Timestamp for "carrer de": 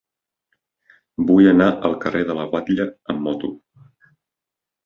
2.05-2.39